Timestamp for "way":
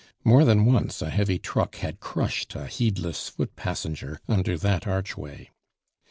5.15-5.51